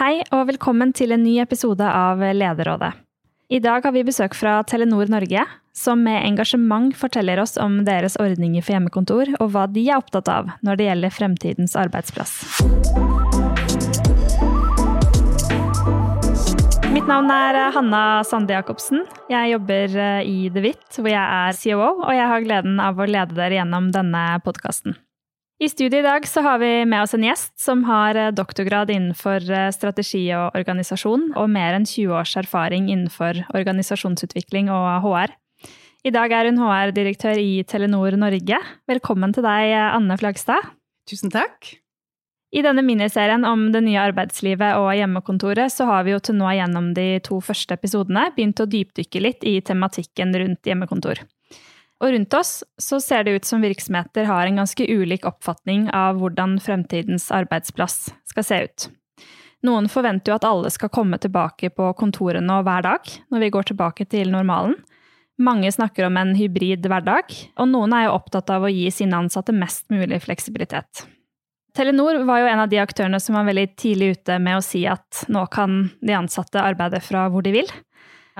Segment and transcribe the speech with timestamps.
[0.00, 2.88] Hei og velkommen til en ny episode av Lederrådet.
[3.52, 5.42] I dag har vi besøk fra Telenor Norge,
[5.76, 10.30] som med engasjement forteller oss om deres ordninger for hjemmekontor, og hva de er opptatt
[10.32, 12.32] av når det gjelder fremtidens arbeidsplass.
[16.96, 19.04] Mitt navn er Hanna Sande Jacobsen.
[19.28, 22.96] Jeg jobber eh, i The Witt, hvor jeg er COO, og jeg har gleden av
[22.96, 24.96] å lede dere gjennom denne podkasten.
[25.60, 28.88] I studiet i dag så har vi med oss en gjest som har eh, doktorgrad
[28.94, 35.34] innenfor eh, strategi og organisasjon, og mer enn 20 års erfaring innenfor organisasjonsutvikling og HR.
[36.08, 38.56] I dag er hun HR-direktør i Telenor Norge.
[38.88, 40.64] Velkommen til deg, Anne Flagstad.
[41.04, 41.74] Tusen takk.
[42.56, 46.54] I denne miniserien om det nye arbeidslivet og hjemmekontoret, så har vi jo til nå
[46.56, 51.20] gjennom de to første episodene begynt å dypdykke litt i tematikken rundt hjemmekontor.
[52.00, 56.16] Og rundt oss så ser det ut som virksomheter har en ganske ulik oppfatning av
[56.20, 58.86] hvordan fremtidens arbeidsplass skal se ut.
[59.66, 63.68] Noen forventer jo at alle skal komme tilbake på kontorene hver dag når vi går
[63.70, 64.78] tilbake til normalen.
[65.40, 69.16] Mange snakker om en hybrid hverdag, og noen er jo opptatt av å gi sine
[69.16, 71.06] ansatte mest mulig fleksibilitet.
[71.76, 74.82] Telenor var jo en av de aktørene som var veldig tidlig ute med å si
[74.90, 77.70] at nå kan de ansatte arbeide fra hvor de vil.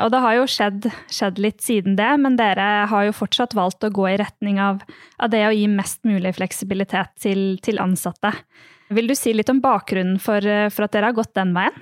[0.01, 3.85] Og det har jo skjedd, skjedd litt siden det, men dere har jo fortsatt valgt
[3.85, 4.83] å gå i retning av,
[5.21, 8.33] av det å gi mest mulig fleksibilitet til, til, ansatte.
[8.91, 11.77] Vil du si litt om bakgrunnen for, for at dere har gått den veien?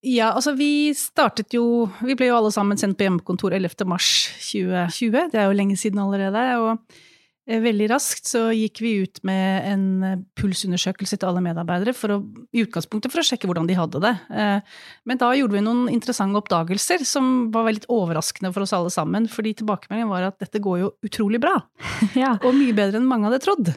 [0.00, 3.84] Ja, altså vi startet jo Vi ble jo alle sammen sendt på hjemmekontor 11.
[3.84, 5.28] mars 2020.
[5.34, 6.44] Det er jo lenge siden allerede.
[6.56, 7.09] og
[7.58, 12.18] veldig raskt så gikk vi ut med en eh, pulsundersøkelse til alle medarbeidere for å,
[12.54, 14.12] i utgangspunktet for å sjekke hvordan de hadde det.
[14.30, 14.78] Eh,
[15.10, 19.28] men da gjorde vi noen interessante oppdagelser som var veldig overraskende for oss alle sammen.
[19.30, 21.58] fordi tilbakemeldingen var at dette går jo utrolig bra.
[22.20, 22.34] Ja.
[22.44, 23.68] Og mye bedre enn mange hadde trodd.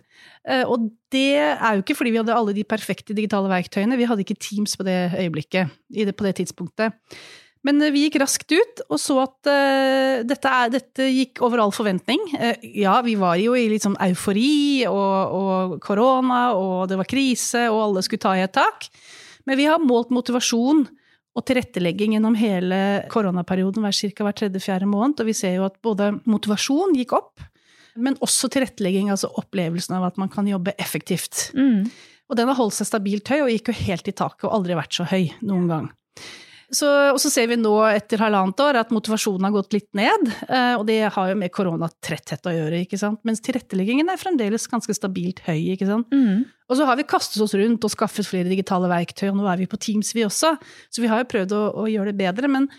[0.67, 3.97] Og det er jo ikke fordi vi hadde alle de perfekte digitale verktøyene.
[3.99, 5.71] Vi hadde ikke Teams på det øyeblikket,
[6.17, 6.97] på det tidspunktet.
[7.67, 11.64] Men eh, vi gikk raskt ut og så at uh, dette, er, dette, gikk over
[11.64, 12.22] all forventning.
[12.36, 17.09] Uh, ja, vi var jo i litt sånn eufori og, og, korona, og det var
[17.09, 18.90] krise, og alle skulle ta i et tak.
[19.47, 20.85] Men vi har målt motivasjon
[21.34, 22.78] og tilrettelegging gjennom hele
[23.12, 24.28] koronaperioden hver ca.
[24.28, 27.41] hver tredje-fjerde måned, og vi ser jo at både motivasjon gikk opp,
[27.97, 31.50] men også tilrettelegging, altså opplevelsen av at man kan jobbe effektivt.
[31.57, 31.90] Mm.
[32.29, 34.78] Og den har holdt seg stabilt høy, og gikk jo helt i taket, og aldri
[34.78, 35.91] vært så høy noen gang.
[36.73, 40.29] Så, og så ser vi nå etter halvannet år at motivasjonen har gått litt ned.
[40.47, 43.22] Eh, og det har jo med koronatretthet å gjøre, ikke sant.
[43.28, 46.09] Mens tilretteleggingen er fremdeles ganske stabilt høy, ikke sant.
[46.13, 46.47] Mm.
[46.69, 49.61] Og så har vi kastet oss rundt og skaffet flere digitale verktøy, og nå er
[49.61, 50.56] vi på Teams vi også.
[50.89, 52.50] Så vi har jo prøvd å, å gjøre det bedre.
[52.50, 52.69] men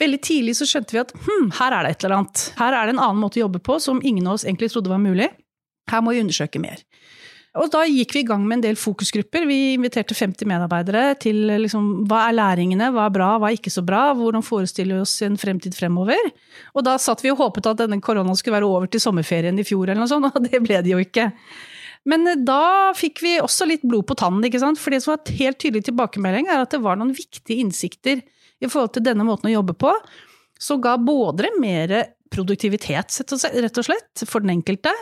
[0.00, 2.46] Veldig tidlig så skjønte vi at hm, her er det et eller annet.
[2.58, 4.92] Her er det en annen måte å jobbe på som ingen av oss egentlig trodde
[4.92, 5.30] var mulig.
[5.90, 6.82] Her må vi undersøke mer.
[7.56, 9.46] Og da gikk vi i gang med en del fokusgrupper.
[9.48, 13.72] Vi inviterte 50 medarbeidere til liksom, hva er læringene, hva er bra, hva er ikke
[13.72, 16.20] så bra, hvordan forestiller vi oss en fremtid fremover.
[16.76, 19.64] Og da satt vi og håpet at denne koronaen skulle være over til sommerferien i
[19.66, 21.30] fjor, eller noe sånt, og det ble det jo ikke.
[22.10, 24.80] Men eh, da fikk vi også litt blod på tannen, ikke sant?
[24.82, 28.20] for det som var et helt tydelig tilbakemelding, er at det var noen viktige innsikter
[28.60, 29.92] i forhold til denne måten å jobbe på,
[30.60, 31.92] som ga både mer
[32.32, 34.92] produktivitet, rett og slett, for den enkelte.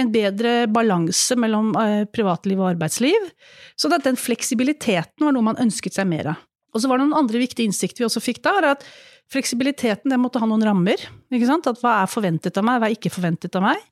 [0.00, 3.28] En bedre balanse mellom eh, privatliv og arbeidsliv.
[3.76, 6.48] Så den fleksibiliteten var noe man ønsket seg mer av.
[6.72, 8.86] Og så var det noen andre viktige innsikter vi også fikk da, at
[9.32, 11.00] fleksibiliteten måtte ha noen rammer.
[11.32, 11.68] ikke sant?
[11.68, 13.82] At hva er forventet av meg, hva er ikke forventet av meg.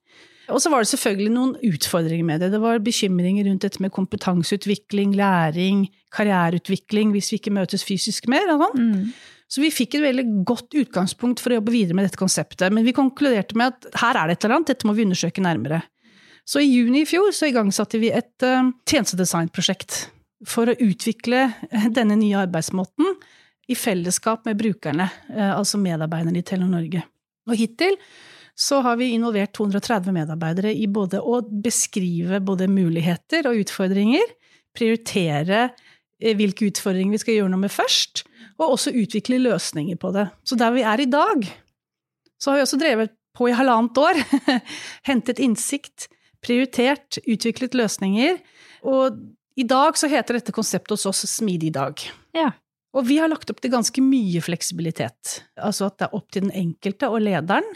[0.51, 2.53] Og så var det selvfølgelig noen utfordringer med det.
[2.55, 5.85] Det var bekymringer rundt dette med kompetanseutvikling, læring,
[6.15, 8.51] karriereutvikling hvis vi ikke møtes fysisk mer.
[8.55, 8.81] og sånn.
[8.81, 9.13] Mm.
[9.51, 12.71] Så vi fikk et veldig godt utgangspunkt for å jobbe videre med dette konseptet.
[12.71, 15.43] Men vi konkluderte med at her er det et eller annet, dette må vi undersøke
[15.43, 15.83] nærmere.
[16.47, 20.05] Så i juni i fjor så igangsatte vi et uh, tjenestedesignprosjekt
[20.49, 21.49] for å utvikle
[21.99, 23.17] denne nye arbeidsmåten
[23.71, 27.03] i fellesskap med brukerne, uh, altså medarbeiderne i Telenor Norge.
[27.51, 27.99] Og hittil
[28.55, 34.35] så har vi involvert 230 medarbeidere i både å beskrive både muligheter og utfordringer,
[34.77, 35.63] prioritere
[36.21, 38.25] eh, hvilke utfordringer vi skal gjøre noe med først,
[38.61, 40.29] og også utvikle løsninger på det.
[40.45, 41.49] Så der vi er i dag,
[42.41, 44.21] så har vi også drevet på i halvannet år.
[45.09, 46.09] Hentet innsikt,
[46.45, 48.41] prioritert, utviklet løsninger.
[48.89, 49.21] Og
[49.61, 52.01] i dag så heter dette konseptet hos oss Smidig dag.
[52.37, 52.51] Ja.
[52.97, 55.41] Og vi har lagt opp til ganske mye fleksibilitet.
[55.61, 57.67] Altså at det er opp til den enkelte og lederen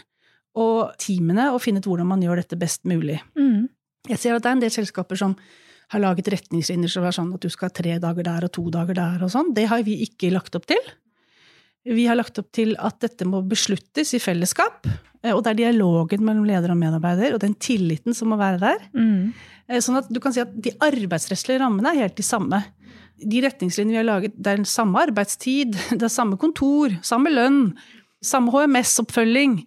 [0.55, 3.19] og teamene og finne ut hvordan man gjør dette best mulig.
[3.37, 3.67] Mm.
[4.09, 5.35] Jeg ser at det er en del selskaper som
[5.93, 8.63] har laget retningslinjer som er sånn at du skal ha tre dager der og to
[8.73, 9.51] dager der og sånn.
[9.57, 10.93] Det har vi ikke lagt opp til.
[11.85, 14.87] Vi har lagt opp til at dette må besluttes i fellesskap.
[15.21, 18.61] Eh, og det er dialogen mellom leder og medarbeider og den tilliten som må være
[18.63, 18.87] der.
[18.97, 19.35] Mm.
[19.67, 22.63] Eh, sånn at du kan si at de arbeidsrettslige rammene er helt de samme.
[23.15, 27.69] de retningslinjene vi har laget, det er samme arbeidstid, det er samme kontor, samme lønn,
[28.19, 29.61] samme HMS-oppfølging.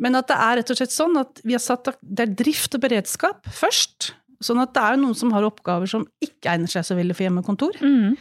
[0.00, 2.74] Men at det er rett og slett sånn at vi har satt det er drift
[2.78, 4.12] og beredskap først.
[4.42, 7.26] Sånn at det er noen som har oppgaver som ikke egner seg så veldig for
[7.28, 7.78] hjemmekontor.
[7.82, 8.16] Mm.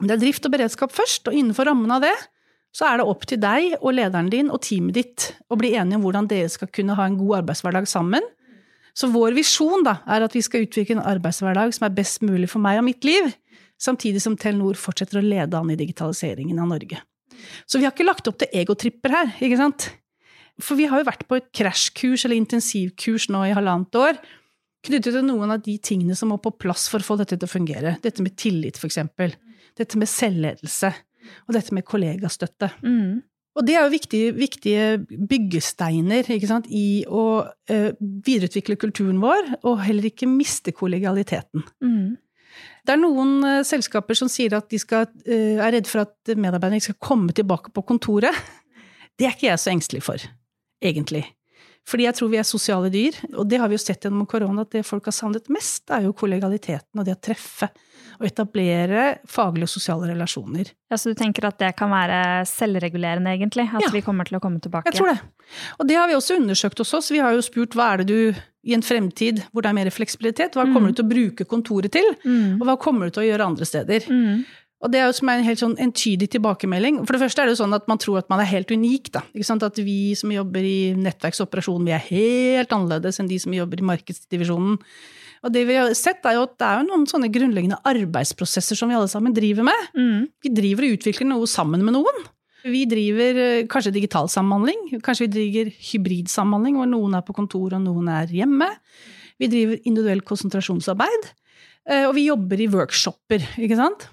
[0.00, 2.14] Det er drift og beredskap først, og innenfor rammen av det
[2.76, 5.96] så er det opp til deg og lederen din og teamet ditt å bli enige
[5.96, 8.24] om hvordan dere skal kunne ha en god arbeidshverdag sammen.
[8.96, 12.50] Så vår visjon da, er at vi skal utvikle en arbeidshverdag som er best mulig
[12.52, 13.30] for meg og mitt liv,
[13.80, 17.00] samtidig som Telenor fortsetter å lede an i digitaliseringen av Norge.
[17.68, 19.90] Så vi har ikke lagt opp til egotripper her, ikke sant?
[20.62, 24.20] For vi har jo vært på et krasjkurs eller intensivkurs nå i halvannet år,
[24.86, 27.48] knyttet til noen av de tingene som må på plass for å få dette til
[27.48, 27.96] å fungere.
[28.04, 29.34] Dette med tillit, eksempel.
[29.76, 30.92] Dette med selvledelse.
[31.48, 32.70] Og dette med kollegastøtte.
[32.86, 33.24] Mm.
[33.56, 34.86] Og det er jo viktige, viktige
[35.30, 37.40] byggesteiner sant, i å
[37.72, 41.64] eh, videreutvikle kulturen vår, og heller ikke miste kollegialiteten.
[41.80, 42.16] Mm.
[42.86, 46.36] Det er noen uh, selskaper som sier at de skal, uh, er redd for at
[46.36, 48.36] medarbeiderne ikke skal komme tilbake på kontoret.
[49.16, 50.22] Det er ikke jeg så engstelig for,
[50.82, 51.24] egentlig.
[51.86, 54.64] Fordi jeg tror vi er sosiale dyr, og det har vi jo sett gjennom korona,
[54.66, 57.68] at det folk har savnet mest, er jo kollegaliteten og det å treffe.
[58.18, 60.72] Og etablere faglige og sosiale relasjoner.
[60.90, 63.68] Ja, Så du tenker at det kan være selvregulerende, egentlig?
[63.72, 63.90] At Ja.
[63.92, 64.86] vi kommer til å komme tilbake?
[64.90, 65.20] Jeg tror det.
[65.78, 67.10] Og det har vi også undersøkt hos oss.
[67.10, 68.34] Vi har jo spurt hva er det du
[68.64, 71.92] i en fremtid hvor det er mer fleksibilitet, hva kommer du til å bruke kontoret
[71.92, 72.60] til, Mm.
[72.60, 74.00] og hva kommer du til å gjøre andre steder?
[74.10, 74.44] Mm.
[74.84, 77.00] Og det er jo som er en helt sånn entydig tilbakemelding.
[77.08, 79.08] For det første er det jo sånn at man tror at man er helt unik,
[79.14, 79.22] da.
[79.32, 79.64] Ikke sant?
[79.64, 83.86] At vi som jobber i nettverksoperasjon, vi er helt annerledes enn de som jobber i
[83.88, 84.76] markedsdivisjonen.
[85.46, 88.78] Og det vi har sett er jo at det er jo noen sånne grunnleggende arbeidsprosesser
[88.78, 89.90] som vi alle sammen driver med.
[89.96, 90.26] Mm.
[90.44, 92.26] Vi driver og utvikler noe sammen med noen.
[92.66, 97.76] Vi driver eh, kanskje digital samhandling, kanskje vi driver hybridsamhandling hvor noen er på kontor
[97.76, 98.68] og noen er hjemme.
[99.38, 101.30] Vi driver individuell konsentrasjonsarbeid,
[101.92, 104.08] eh, og vi jobber i workshopper, ikke sant.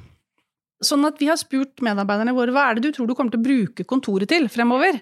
[0.83, 3.41] Sånn at vi har spurt medarbeiderne våre hva er det du tror du kommer til
[3.41, 4.99] å bruke kontoret til fremover?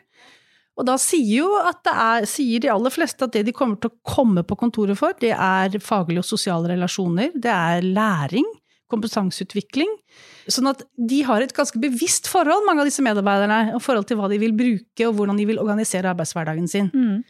[0.80, 3.78] Og da sier jo at det er, sier de aller fleste at det de kommer
[3.82, 8.48] til å komme på kontoret for, det er faglige og sosiale relasjoner, det er læring,
[8.92, 9.92] kompetanseutvikling.
[10.52, 14.20] Sånn at de har et ganske bevisst forhold, mange av disse medarbeiderne, i forhold til
[14.20, 16.90] hva de vil bruke og hvordan de vil organisere arbeidshverdagen sin.
[16.96, 17.22] Mm.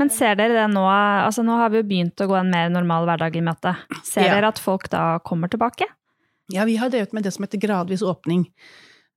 [0.00, 2.70] Men ser dere det nå, altså nå har vi jo begynt å gå en mer
[2.72, 3.74] normal hverdag i møte.
[4.06, 4.36] Ser Ja.
[4.36, 5.86] dere at folk da kommer tilbake?
[6.48, 8.46] Ja, vi har drevet med det som heter gradvis åpning.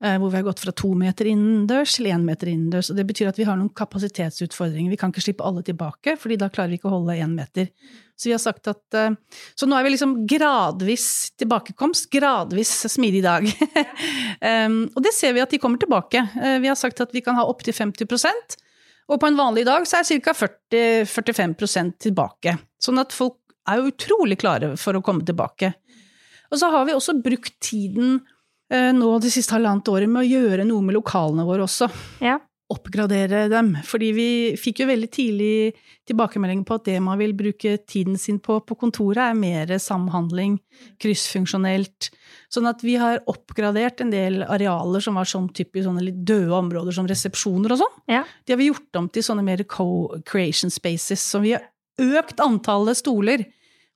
[0.04, 2.90] eh, Hvor vi har gått fra to meter innendørs til én meter innendørs.
[2.92, 4.90] og Det betyr at vi har noen kapasitetsutfordringer.
[4.90, 7.70] Vi kan ikke slippe alle tilbake, fordi da klarer vi ikke å holde én meter.
[8.18, 9.16] Så vi har sagt at eh,
[9.56, 12.12] Så nå er vi liksom gradvis tilbakekomst.
[12.12, 13.44] Gradvis smidig dag.
[14.96, 16.30] og det ser vi at de kommer tilbake.
[16.44, 18.62] Eh, Vi har sagt at vi kan ha opptil 50%
[19.08, 20.34] og på en vanlig dag så er ca.
[20.34, 22.58] 40-45% tilbake.
[22.82, 23.38] Sånn at folk
[23.70, 25.74] er utrolig klare for å komme tilbake.
[26.56, 28.22] Og så har vi også brukt tiden
[28.72, 31.90] eh, nå det siste halvannet året med å gjøre noe med lokalene våre også.
[32.24, 32.38] Ja.
[32.72, 33.74] Oppgradere dem.
[33.86, 35.74] Fordi vi fikk jo veldig tidlig
[36.08, 40.56] tilbakemelding på at det man vil bruke tiden sin på på kontoret, er mer samhandling,
[41.04, 42.08] kryssfunksjonelt.
[42.56, 46.56] Sånn at vi har oppgradert en del arealer som var sånn typisk sånne litt døde
[46.56, 48.00] områder som resepsjoner og sånn.
[48.16, 48.24] Ja.
[48.48, 51.68] De har vi gjort om til sånne mer co-creation spaces, så vi har
[52.02, 53.44] økt antallet stoler,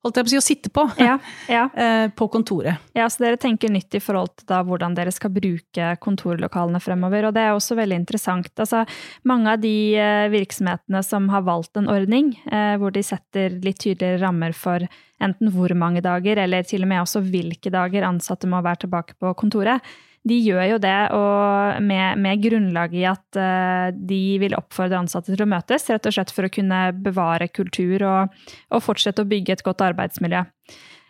[0.05, 1.17] holdt jeg på å si, å sitte på, Ja,
[1.51, 1.65] ja.
[1.75, 2.77] eh, på kontoret.
[2.95, 7.27] ja, så dere tenker nytt i forhold til da hvordan dere skal bruke kontorlokalene fremover,
[7.29, 8.51] og det er også veldig interessant.
[8.57, 8.85] Altså,
[9.27, 13.81] mange av de eh, virksomhetene som har valgt en ordning eh, hvor de setter litt
[13.83, 14.87] tydeligere rammer for
[15.19, 19.17] enten hvor mange dager, eller til og med også hvilke dager ansatte må være tilbake
[19.19, 19.83] på kontoret,
[20.27, 20.97] de gjør jo det
[21.85, 26.15] med, med grunnlag i at eh, de vil oppfordre ansatte til å møtes, rett og
[26.15, 30.43] slett for å kunne bevare kultur og, og fortsette å bygge et godt arbeidsmiljø.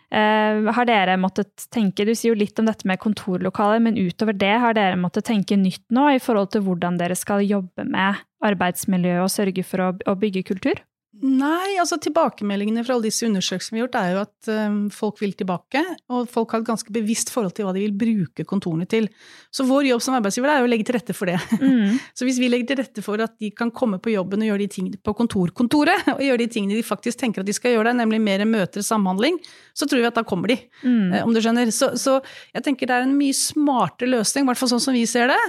[0.09, 4.33] Eh, har dere måttet tenke, Du sier jo litt om dette med kontorlokaler, men utover
[4.33, 8.21] det har dere måttet tenke nytt nå i forhold til hvordan dere skal jobbe med
[8.45, 10.81] arbeidsmiljø og sørge for å, å bygge kultur?
[11.19, 15.17] Nei, altså tilbakemeldingene fra alle disse undersøkelsene vi har gjort, er jo at um, folk
[15.23, 15.81] vil tilbake,
[16.13, 19.07] og folk har et ganske bevisst forhold til hva de vil bruke kontorene til.
[19.51, 21.39] Så vår jobb som arbeidsgiver er jo å legge til rette for det.
[21.59, 21.97] Mm.
[22.17, 24.63] Så hvis vi legger til rette for at de kan komme på jobben og gjøre
[24.63, 27.89] de tingene på kontorkontoret, og gjøre de tingene de faktisk tenker at de skal gjøre
[27.89, 29.41] der, nemlig mer møter, samhandling,
[29.73, 31.09] så tror vi at da kommer de, Mm.
[31.11, 31.73] eh, om du skjønner.
[31.75, 32.19] Så, så
[32.53, 35.33] jeg tenker det er en mye smartere løsning, i hvert fall sånn som vi ser
[35.33, 35.41] det,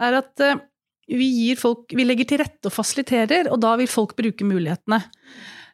[0.00, 0.60] er at eh,
[1.08, 5.00] vi, folk, vi legger til rette og fasiliterer, og da vil folk bruke mulighetene.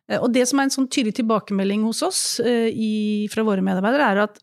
[0.09, 2.93] Eh, Og det som er en sånn tydelig tilbakemelding hos oss eh, i,
[3.33, 4.39] fra våre medarbeidere, er at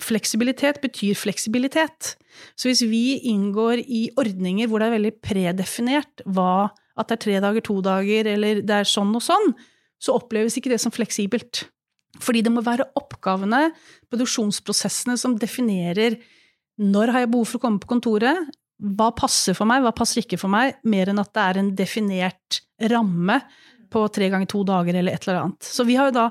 [0.00, 2.14] fleksibilitet betyr fleksibilitet.
[2.56, 7.24] Så hvis vi inngår i ordninger hvor det er veldig predefinert hva, at det er
[7.26, 9.52] tre dager, to dager, eller det er sånn og sånn,
[10.00, 11.66] så oppleves ikke det som fleksibelt.
[12.20, 13.68] Fordi det må være oppgavene,
[14.10, 16.16] produksjonsprosessene, som definerer
[16.80, 18.48] når har jeg behov for å komme på kontoret,
[18.80, 21.72] hva passer for meg, hva passer ikke for meg, mer enn at det er en
[21.76, 22.60] definert
[22.90, 23.40] ramme
[23.90, 25.66] på tre ganger to dager eller et eller annet.
[25.66, 26.28] Så vi har jo da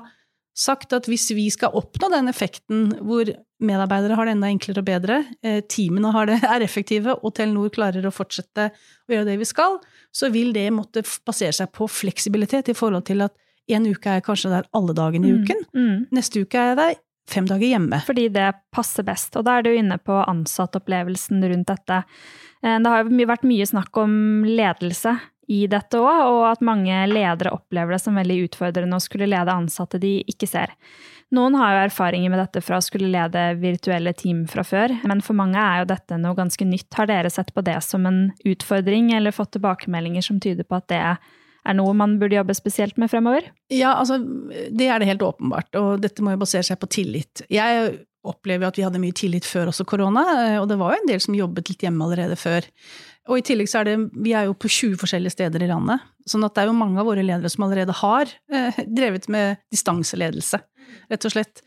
[0.56, 3.28] sagt at hvis vi skal oppnå den effekten hvor
[3.62, 7.70] medarbeidere har det enda enklere og bedre, eh, teamene har det, er effektive, og Telenor
[7.74, 9.78] klarer å fortsette å gjøre det vi skal,
[10.12, 13.36] så vil det måtte basere seg på fleksibilitet i forhold til at
[13.70, 15.98] en uke er jeg kanskje der alle dagene i Mm, uken, mm.
[16.16, 16.94] neste uke er jeg der
[17.30, 18.00] fem dager hjemme.
[18.06, 19.36] Fordi det passer best.
[19.38, 22.02] Og da er du inne på ansattopplevelsen rundt dette.
[22.62, 25.18] Eh, Det har jo vært mye snakk om ledelse
[25.50, 29.50] i dette òg, og at mange ledere opplever det som veldig utfordrende å skulle lede
[29.50, 30.76] ansatte de ikke ser.
[31.34, 35.22] Noen har jo erfaringer med dette fra å skulle lede virtuelle team fra før, men
[35.22, 36.88] for mange er jo dette noe ganske nytt.
[36.94, 40.88] Har dere sett på det som en utfordring, eller fått tilbakemeldinger som tyder på at
[40.90, 41.02] det
[41.66, 43.50] er noe man burde jobbe spesielt med fremover?
[43.72, 47.44] Ja, altså, det er det helt åpenbart, og dette må jo basere seg på tillit.
[47.52, 50.24] Jeg opplever jo at vi hadde mye tillit før også korona,
[50.60, 52.66] og det var jo en del som jobbet litt hjemme allerede før.
[53.30, 56.02] Og i tillegg så er det, vi er jo på 20 forskjellige steder i landet,
[56.28, 59.60] sånn at det er jo mange av våre ledere som allerede har eh, drevet med
[59.72, 60.60] distanseledelse,
[61.12, 61.62] rett og slett.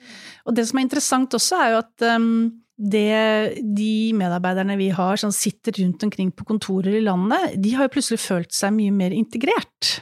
[0.50, 2.30] Og det som er interessant også, er jo at um,
[2.78, 7.88] det de medarbeiderne vi har som sitter rundt omkring på kontorer i landet, de har
[7.88, 10.00] jo plutselig følt seg mye mer integrert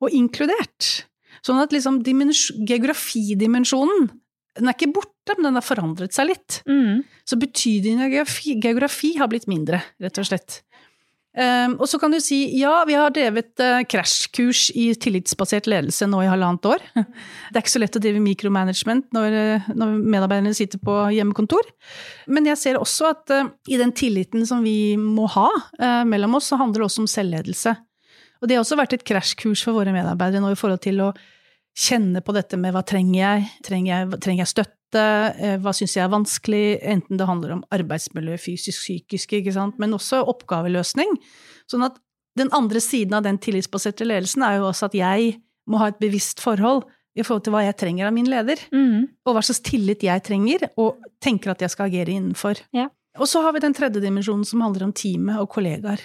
[0.00, 1.04] og inkludert.
[1.44, 4.10] Sånn at liksom geografidimensjonen,
[4.58, 6.60] den er ikke borte, men den har forandret seg litt.
[6.68, 7.04] Mm.
[7.28, 10.60] Så betydningen av geografi, geografi har blitt mindre, rett og slett.
[11.30, 16.08] Um, og så kan du si ja, vi har drevet uh, krasjkurs i tillitsbasert ledelse
[16.10, 16.82] nå i halvannet år.
[16.98, 21.70] Det er ikke så lett å drive mikromanagement når, uh, når medarbeiderne sitter på hjemmekontor.
[22.26, 25.46] Men jeg ser også at uh, i den tilliten som vi må ha
[26.08, 27.76] mellom oss, så handler det også om selvledelse.
[28.40, 31.12] Og det har også vært et krasjkurs for våre medarbeidere nå i forhold til å
[31.78, 35.94] kjenne på dette med hva trenger jeg, trenger jeg, trenger jeg støtte, eh, hva syns
[35.96, 41.16] jeg er vanskelig, enten det handler om arbeidsmiljø, fysisk, psykisk, ikke sant, men også oppgaveløsning.
[41.70, 41.98] Sånn at
[42.36, 45.98] den andre siden av den tillitsbaserte ledelsen er jo også at jeg må ha et
[46.00, 46.84] bevisst forhold
[47.18, 49.08] i forhold til hva jeg trenger av min leder, Mm.
[49.26, 52.60] og hva slags tillit jeg trenger, og tenker at jeg skal agere innenfor.
[52.72, 52.88] Ja.
[53.18, 55.98] Og så har vi den tredje dimensjonen som handler om teamet og kollegaer.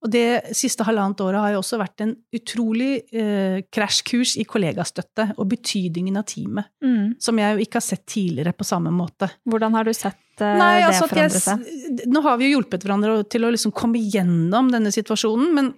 [0.00, 5.26] Og det siste halvannet året har jo også vært en utrolig eh, krasjkurs i kollegastøtte
[5.36, 7.16] og betydningen av teamet, Mm.
[7.20, 9.28] som jeg jo ikke har sett tidligere på samme måte.
[9.44, 12.08] Hvordan har du sett eh, Nei, det altså forandre seg?
[12.08, 15.70] Nå har vi jo hjulpet hverandre til å liksom komme gjennom denne situasjonen, men,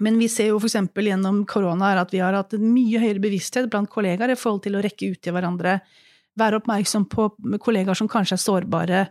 [0.00, 3.70] men vi ser jo eksempel gjennom korona at vi har hatt en mye høyere bevissthet
[3.70, 5.78] blant kollegaer i forhold til å rekke ut til hverandre,
[6.40, 7.28] være oppmerksom på
[7.62, 9.02] kollegaer som kanskje er sårbare,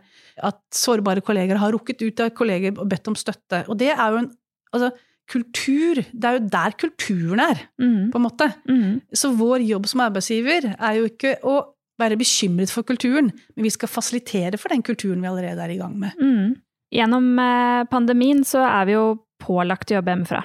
[0.50, 3.64] at sårbare kollegaer har rukket ut til kolleger og bedt om støtte.
[3.70, 4.30] Og det er jo en
[4.74, 4.90] altså,
[5.30, 8.10] kultur, det er jo der kulturen er, Mm.
[8.10, 8.48] på en måte.
[8.68, 9.00] Mm.
[9.14, 11.60] Så vår jobb som arbeidsgiver er jo ikke å
[12.00, 15.78] være bekymret for kulturen, men vi skal fasilitere for den kulturen vi allerede er i
[15.78, 16.16] gang med.
[16.18, 16.56] Mm.
[16.90, 19.04] Gjennom eh, pandemien så er vi jo
[19.40, 20.42] pålagt å jobbe hjemmefra.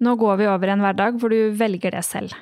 [0.00, 2.32] Nå går vi over i en hverdag hvor du velger det selv.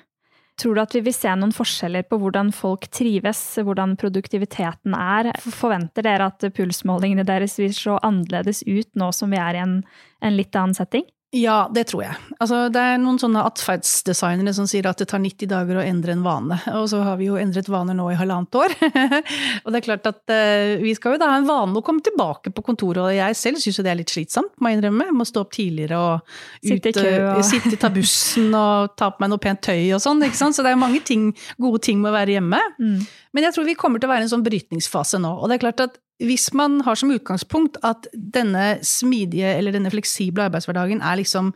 [0.61, 5.33] Tror du at vi vil se noen forskjeller på hvordan folk trives, hvordan produktiviteten er?
[5.41, 9.79] Forventer dere at pulsmålingene deres vil se annerledes ut nå som vi er i en,
[10.21, 11.07] en litt annen setting?
[11.33, 12.17] Ja, det tror jeg.
[12.45, 16.13] Altså, det er noen sånne atferdsdesignere som sier at det tar 90 dager å endre
[16.13, 18.75] en vane, og så har vi jo endret vaner nå i halvannet år.
[19.65, 22.05] og det er klart at uh, vi skal jo da ha en vane å komme
[22.05, 25.09] tilbake på kontoret, og jeg selv syns jo det er litt slitsomt, må jeg innrømme.
[25.09, 28.93] Jeg må stå opp tidligere og Sitte i kø eh, og- sitte, ta bussen og
[29.01, 30.59] ta på meg noe pent tøy og sånn, ikke sant.
[30.59, 32.61] Så det er mange ting, gode ting med å være hjemme.
[32.77, 33.01] Mm.
[33.33, 35.31] Men jeg tror vi kommer til å være i en sånn brytningsfase nå.
[35.41, 39.91] Og det er klart at hvis man har som utgangspunkt at denne smidige eller denne
[39.91, 41.55] fleksible arbeidshverdagen er liksom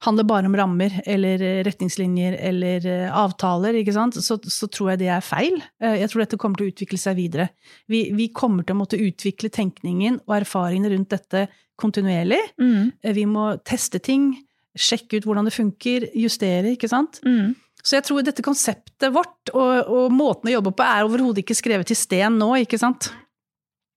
[0.00, 5.02] handler bare om rammer eller retningslinjer eller eh, avtaler, ikke sant, så, så tror jeg
[5.02, 5.58] det er feil.
[5.82, 7.50] Eh, Jeg tror dette kommer til å utvikle seg videre.
[7.90, 11.42] Vi, vi kommer til å måtte utvikle tenkningen og erfaringene rundt dette
[11.80, 12.40] kontinuerlig.
[12.56, 12.92] Mm.
[13.02, 14.30] Eh, Vi må teste ting,
[14.72, 17.20] sjekke ut hvordan det funker, justere, ikke sant.
[17.26, 17.52] Mm.
[17.82, 21.56] Så jeg tror dette konseptet vårt og, og måten å jobbe på er overhodet ikke
[21.58, 23.10] skrevet i sten nå, ikke sant.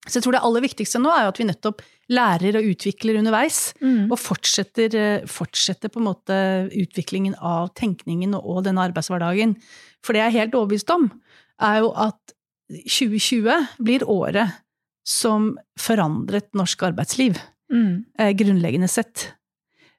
[0.04, 3.16] Så jeg tror det aller viktigste nå er jo at vi nettopp lærer og utvikler
[3.22, 4.10] underveis, Mm.
[4.12, 6.36] og fortsetter, eh, fortsetter på en måte
[6.76, 9.56] utviklingen av tenkningen og denne arbeidshverdagen.
[10.04, 11.08] For det jeg er helt overbevist om,
[11.62, 12.20] er jo at
[12.84, 14.52] 2020 blir året
[15.08, 17.40] som forandret norsk arbeidsliv
[17.72, 18.06] Mm.
[18.20, 19.32] eh, grunnleggende sett.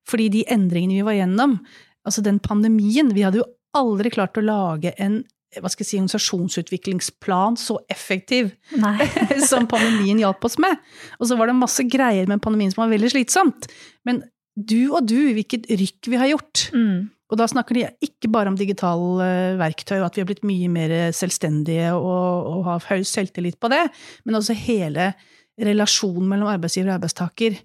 [0.07, 1.59] Fordi de endringene vi var gjennom,
[2.07, 3.45] altså den pandemien Vi hadde jo
[3.79, 5.23] aldri klart å lage en
[5.55, 8.49] hva skal jeg si, organisasjonsutviklingsplan så effektiv
[9.51, 10.81] som pandemien hjalp oss med.
[11.21, 13.69] Og så var det masse greier med pandemien som var veldig slitsomt.
[14.03, 16.65] Men du og du, hvilket rykk vi har gjort.
[16.75, 17.07] Mm.
[17.33, 19.29] Og da snakker de ikke bare om digitale
[19.59, 23.71] verktøy, og at vi har blitt mye mer selvstendige og, og har høy selvtillit på
[23.73, 23.85] det,
[24.27, 25.13] men også hele
[25.61, 27.57] relasjonen mellom arbeidsgiver og arbeidstaker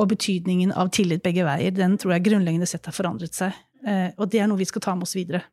[0.00, 3.54] og betydningen av tillit begge veier, den tror jeg grunnleggende sett har forandret seg.
[3.86, 5.44] Eh, og det er noe vi skal ta med oss videre.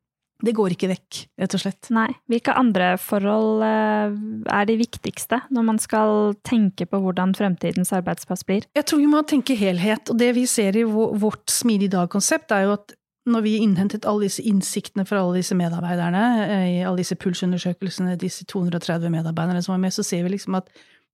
[0.42, 1.90] Det går ikke vekk, rett og slett.
[1.94, 2.08] Nei.
[2.32, 4.16] Hvilke andre forhold eh,
[4.56, 8.66] er de viktigste når man skal tenke på hvordan fremtidens arbeidsplass blir?
[8.78, 12.66] Jeg tror vi må tenke helhet, og det vi ser i vårt Smidig dag-konsept, er
[12.66, 12.96] jo at
[13.30, 18.18] når vi innhentet alle disse innsiktene fra alle disse medarbeiderne, eh, i alle disse pulsundersøkelsene,
[18.18, 20.72] disse 230 medarbeiderne som var med, så ser vi liksom at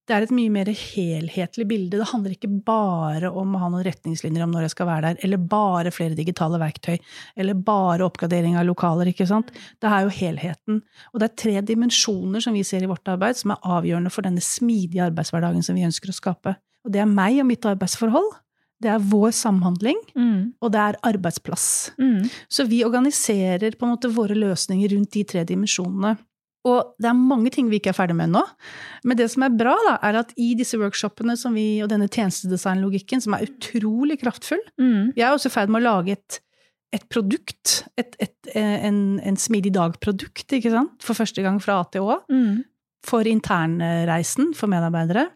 [0.07, 1.99] det er et mye mer helhetlig bilde.
[1.99, 5.19] Det handler ikke bare om å ha noen retningslinjer om når jeg skal være der,
[5.27, 6.95] eller bare flere digitale verktøy,
[7.35, 9.51] eller bare oppgradering av lokaler, ikke sant.
[9.83, 10.81] Det er jo helheten.
[11.11, 14.27] Og det er tre dimensjoner som vi ser i vårt arbeid, som er avgjørende for
[14.27, 16.55] denne smidige arbeidshverdagen som vi ønsker å skape.
[16.87, 18.31] Og det er meg og mitt arbeidsforhold.
[18.77, 20.41] Det er vår samhandling, mm.
[20.61, 21.67] og det er arbeidsplass.
[21.97, 22.27] Mm.
[22.45, 26.13] Så vi organiserer på en måte våre løsninger rundt de tre dimensjonene.
[26.67, 28.43] Og det er mange ting vi ikke er ferdig med nå.
[29.07, 33.24] Men det som er bra, da, er at i disse workshopene vi, og denne tjenestedesignlogikken,
[33.24, 35.15] som er utrolig kraftfull mm.
[35.15, 36.39] Vi er også i ferd med å lage et,
[36.95, 41.88] et produkt, et, et, en, en, smidig dag-produkt, ikke sant, for første gang fra A
[41.93, 42.19] til Å.
[42.31, 42.65] Mm.
[43.07, 45.29] For internreisen for medarbeidere.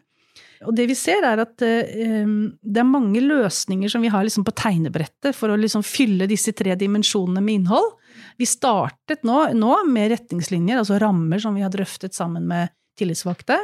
[0.68, 4.44] Og det vi ser, er at uh, det er mange løsninger som vi har liksom
[4.46, 7.88] på tegnebrettet for å liksom fylle disse tre dimensjonene med innhold.
[8.40, 13.58] Vi startet nå, nå, med retningslinjer, altså rammer som vi har drøftet sammen med tillitsvalgte.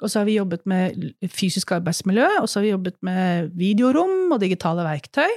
[0.00, 4.32] Og så har vi jobbet med fysisk arbeidsmiljø, og så har vi jobbet med videorom
[4.32, 5.28] og digitale verktøy.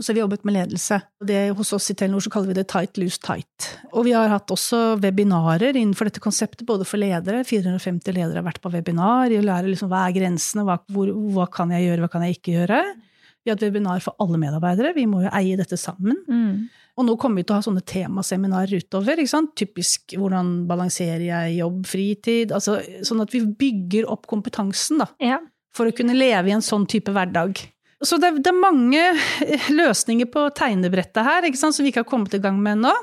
[0.00, 0.96] Og så har vi jobbet med ledelse.
[1.28, 3.66] Det, hos oss i Telenor så kaller vi det tight, loose, tight.
[3.92, 7.42] Og vi har hatt også webinarer innenfor dette konseptet, både for ledere.
[7.44, 11.12] 450 ledere har vært på webinar i å lære liksom, hva er grensene, hva, hvor,
[11.36, 12.80] hva kan jeg gjøre, hva kan jeg ikke gjøre.
[13.40, 16.18] Vi har et webinar for alle medarbeidere, vi må jo eie dette sammen.
[16.28, 16.68] Mm.
[17.00, 19.22] Og nå kommer vi til å ha sånne temaseminarer utover.
[19.56, 22.52] Typisk hvordan balanserer jeg jobb, fritid?
[22.56, 25.38] Altså, sånn at vi bygger opp kompetansen da, ja.
[25.72, 27.62] for å kunne leve i en sånn type hverdag.
[28.04, 29.00] Så det, det, er mange
[29.80, 32.94] løsninger på tegnebrettet her som vi ikke har kommet i gang med ennå.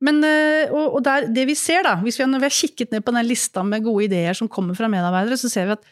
[0.00, 2.94] Men, eh, og, og der, det vi ser, da, hvis vi, når vi har kikket
[2.94, 5.88] ned på den lista med gode ideer som kommer fra medarbeidere, så ser vi at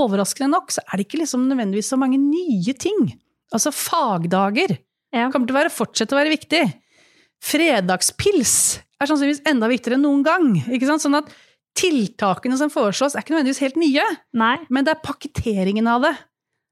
[0.00, 3.12] overraskende nok så er det ikke liksom nødvendigvis så mange nye ting.
[3.54, 4.76] Altså fagdager
[5.14, 5.28] ja.
[5.30, 6.62] kommer til å være, fortsette å være viktig.
[7.44, 8.54] Fredagspils
[8.98, 10.48] er sannsynligvis enda viktigere enn noen gang.
[10.66, 11.04] ikke sant?
[11.04, 11.30] Sånn at
[11.78, 14.04] tiltakene som foreslås, er ikke nødvendigvis helt nye,
[14.38, 14.56] Nei.
[14.70, 16.14] men det er pakketeringen av det.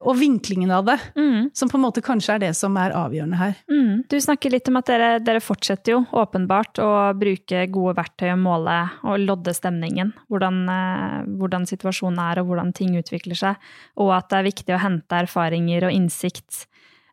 [0.03, 1.53] Og vinklingen av det, mm.
[1.55, 3.55] som på en måte kanskje er det som er avgjørende her.
[3.71, 4.03] Mm.
[4.11, 8.43] Du snakker litt om at dere, dere, fortsetter jo åpenbart å bruke gode verktøy og
[8.43, 10.11] måle og lodde stemningen.
[10.33, 13.71] Hvordan, eh, hvordan situasjonen er og hvordan ting utvikler seg.
[14.03, 16.67] Og at det er viktig å hente erfaringer og innsikt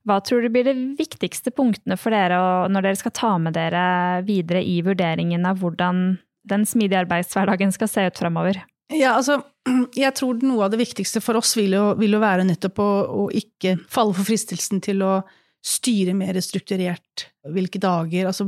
[0.08, 2.40] hva tror du blir de viktigste punktene for dere
[2.72, 6.18] når dere skal ta med dere videre i vurderingen av hvordan
[6.50, 8.62] den smidige arbeidshverdagen skal se ut framover?
[8.90, 9.42] Ja, altså,
[10.04, 12.90] jeg tror noe av det viktigste for oss vil jo, vil jo være nettopp å,
[13.06, 15.20] å, ikke falle for fristelsen til å
[15.66, 18.46] styre mer strukturert hvilke dager altså,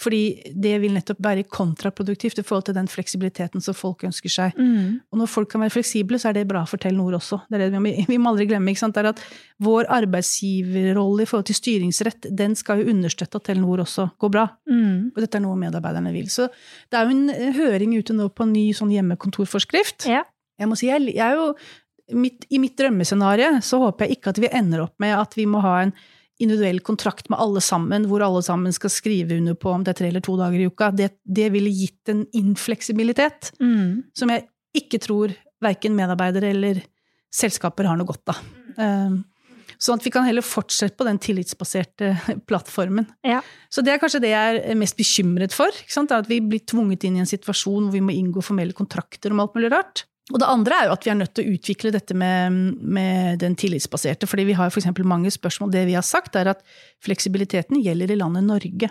[0.00, 4.56] Fordi det vil nettopp være kontraproduktivt i forhold til den fleksibiliteten som folk ønsker seg.
[4.58, 5.00] Mm.
[5.12, 7.40] Og når folk kan være fleksible, så er det bra for Telenor også.
[7.48, 8.96] Det det vi, vi, må aldri glemme ikke sant?
[8.96, 9.22] Det er at
[9.64, 14.48] vår arbeidsgiverrolle i forhold til styringsrett, den skal jo understøtte at Telenor også går bra.
[14.68, 15.12] Mm.
[15.14, 16.28] Og dette er noe medarbeiderne vil.
[16.32, 16.50] Så
[16.90, 20.08] det er jo en høring ute nå på en ny sånn hjemmekontorforskrift.
[20.10, 20.24] Ja.
[20.60, 21.54] Jeg må si, jeg, jeg er jo
[22.16, 25.46] mitt, I mitt drømmescenario så håper jeg ikke at vi ender opp med at vi
[25.50, 25.94] må ha en
[26.40, 29.98] individuell kontrakt med alle sammen, hvor alle sammen skal skrive under på om det er
[30.00, 30.88] tre eller to dager i uka.
[30.96, 34.12] Det, det ville gitt en infleksibilitet mm.
[34.16, 34.46] som jeg
[34.80, 36.80] ikke tror verken medarbeidere eller
[37.34, 38.40] selskaper har noe godt av.
[38.80, 39.20] Um,
[39.80, 42.14] sånn at vi kan heller fortsette på den tillitsbaserte
[42.48, 43.08] plattformen.
[43.26, 43.42] Ja.
[43.72, 45.68] Så det er kanskje det jeg er mest bekymret for.
[46.00, 49.44] At vi blir tvunget inn i en situasjon hvor vi må inngå formelle kontrakter om
[49.44, 50.06] alt mulig rart.
[50.30, 53.40] Og det andre er jo at vi er nødt til å utvikle dette med, med
[53.42, 54.28] den tillitsbaserte.
[54.30, 54.90] fordi vi har f.eks.
[55.02, 55.72] mange spørsmål.
[55.74, 56.62] Det vi har sagt, er at
[57.04, 58.90] fleksibiliteten gjelder i landet Norge.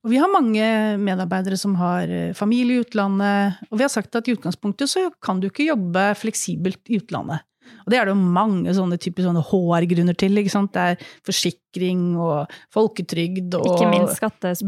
[0.00, 0.64] Og vi har mange
[0.96, 3.60] medarbeidere som har eh, familie i utlandet.
[3.68, 7.44] Og vi har sagt at i utgangspunktet så kan du ikke jobbe fleksibelt i utlandet.
[7.84, 10.40] Og det er det jo mange sånne typer HR-grunner til.
[10.40, 10.72] ikke sant?
[10.74, 13.80] Det er forsikring og folketrygd og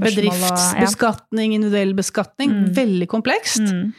[0.05, 2.53] bedriftsbeskatning, individuell beskatning.
[2.53, 2.67] Mm.
[2.77, 3.65] Veldig komplekst.
[3.65, 3.93] Mm.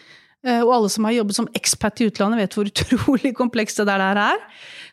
[0.46, 3.86] Eh, og alle som har jobbet som ekspat i utlandet, vet hvor utrolig komplekst det
[3.88, 4.42] der er.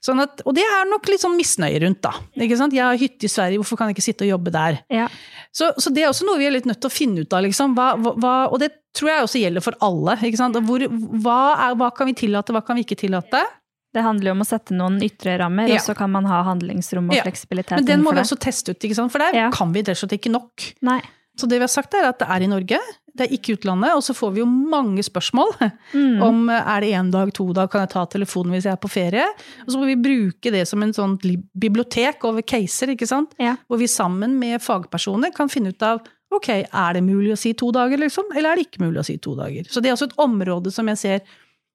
[0.00, 2.12] Sånn at, og det er nok litt sånn misnøye rundt, da.
[2.38, 2.72] Ikke sant?
[2.76, 4.78] Jeg har hytte i Sverige, hvorfor kan jeg ikke sitte og jobbe der?
[4.94, 5.08] Ja.
[5.52, 7.42] Så, så, det er også noe vi er litt nødt til å finne ut av,
[7.44, 7.74] liksom.
[7.76, 10.16] Hva, hva, og det tror jeg også gjelder for alle.
[10.24, 10.56] Ikke sant?
[10.70, 10.86] Hvor,
[11.26, 13.42] hva, er, hva kan vi tillate, hva kan vi ikke tillate?
[13.90, 15.80] Det handler jo om å sette noen ytre rammer, Ja.
[15.80, 17.24] og så kan man ha handlingsrom og Ja.
[17.26, 19.10] fleksibilitet Men den må vi også teste ut, ikke sant?
[19.10, 19.50] for der Ja.
[19.50, 20.68] kan vi rett og slett ikke nok.
[20.86, 21.00] Nei.
[21.36, 22.78] Så det vi har sagt er at det er i Norge,
[23.20, 25.52] det er ikke utlandet, og så får vi jo mange spørsmål
[25.94, 26.22] Mm.
[26.22, 28.80] om eh, er det én dag, to dag, kan jeg ta telefonen hvis jeg er
[28.80, 29.26] på ferie?
[29.66, 31.18] Og så må vi bruke det som en sånn
[31.59, 33.35] bibliotek over caser, ikke sant?
[33.38, 33.56] Ja.
[33.68, 36.00] Hvor vi sammen med fagpersoner kan finne ut av
[36.33, 38.28] ok, er det mulig å si to dager, liksom?
[38.37, 39.64] Eller er det ikke mulig å si to dager?
[39.66, 41.20] Så det er også et område som jeg ser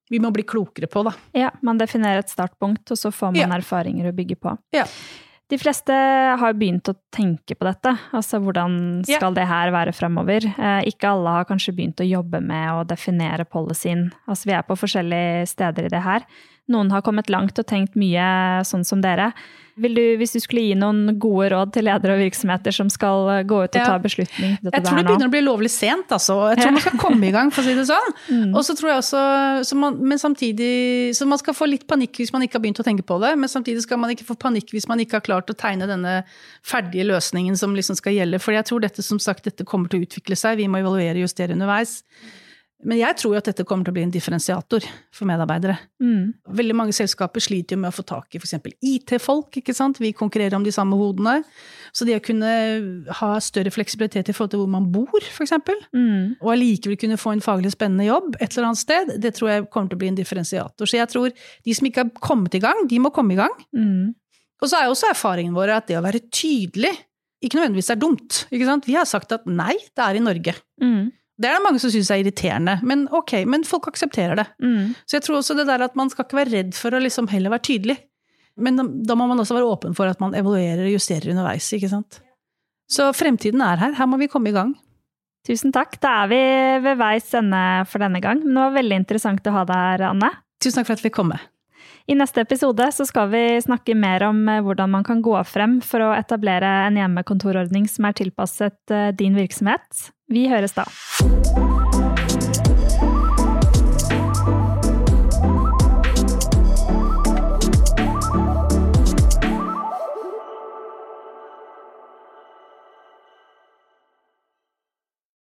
[0.08, 1.12] vi må bli klokere på, da.
[1.34, 3.48] Ja, man definerer et startpunkt, og så får man Ja.
[3.58, 4.56] erfaringer å bygge på.
[4.72, 4.84] Ja.
[5.46, 5.94] De fleste
[6.40, 7.92] har begynt å tenke på dette.
[8.16, 10.48] Altså hvordan skal det her være fremover?
[10.50, 14.08] Eh, ikke alle har kanskje begynt å jobbe med å definere policyen.
[14.26, 16.26] Altså vi er på forskjellige steder i det her.
[16.72, 18.26] Noen har kommet langt og tenkt mye
[18.66, 19.30] sånn som dere.
[19.76, 23.42] Vil du, hvis du skulle gi noen gode råd til ledere og virksomheter som skal
[23.44, 25.10] gå ut og ta beslutning Jeg tror det nå?
[25.10, 26.38] begynner å bli lovlig sent, altså.
[26.54, 28.14] Jeg tror man skal komme i gang, for å si det sånn.
[28.26, 28.50] Mm.
[28.58, 29.20] Og så tror jeg også,
[29.68, 32.80] så man, men samtidig, så man skal få litt panikk hvis man ikke har begynt
[32.82, 35.24] å tenke på det, men samtidig skal man ikke få panikk hvis man ikke har
[35.24, 36.16] klart å tegne denne
[36.66, 38.40] ferdige løsningen som liksom skal gjelde.
[38.42, 41.14] For jeg tror dette som sagt, dette kommer til å utvikle seg, vi må evaluere
[41.20, 42.00] og justere underveis.
[42.84, 44.84] Men jeg tror jo at dette kommer til å bli en differensiator
[45.16, 45.78] for medarbeidere.
[46.02, 46.34] Mm.
[46.58, 48.52] Veldig mange selskaper sliter jo med å få tak i f.eks.
[48.84, 49.96] IT-folk, ikke sant.
[50.02, 51.38] Vi konkurrerer om de samme hodene.
[51.96, 52.50] Så det å kunne
[53.22, 55.54] ha større fleksibilitet i forhold til hvor man bor, f.eks.,
[55.96, 56.36] Mm.
[56.42, 59.66] og allikevel kunne få en faglig spennende jobb et eller annet sted, det tror jeg
[59.72, 60.86] kommer til å bli en differensiator.
[60.86, 61.32] Så jeg tror
[61.64, 63.54] de som ikke har kommet i gang, de må komme i gang.
[63.74, 64.12] Mm.
[64.62, 66.92] Og så er jo også erfaringen vår at det å være tydelig
[67.44, 68.44] ikke nødvendigvis er dumt.
[68.50, 68.86] Ikke sant?
[68.88, 70.54] Vi har sagt at nei, det er i Norge.
[70.82, 71.10] Mm.
[71.36, 74.46] Det er det mange som syns er irriterende, men ok, men folk aksepterer det.
[74.62, 74.94] Mm.
[75.04, 77.28] Så jeg tror også det der at man skal ikke være redd for å liksom
[77.28, 77.98] heller være tydelig.
[78.56, 81.68] Men da, da må man også være åpen for at man evaluerer og justerer underveis,
[81.76, 82.22] ikke sant.
[82.88, 84.72] Så fremtiden er her, her må vi komme i gang.
[85.46, 85.98] Tusen takk.
[86.02, 86.40] Da er vi
[86.86, 88.40] ved veis ende for denne gang.
[88.42, 90.32] Men det var veldig interessant å ha deg her, Anne.
[90.62, 91.38] Tusen takk for at vi fikk komme.
[92.06, 95.80] I neste episode så skal vi snakke mer om eh, hvordan man kan gå frem
[95.82, 100.12] for å etablere en hjemmekontorordning som er tilpasset eh, din virksomhet.
[100.30, 100.86] Vi høres da.